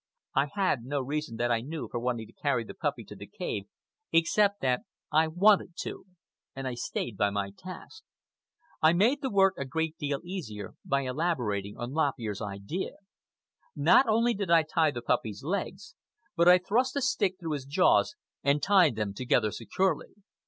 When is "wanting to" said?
1.99-2.33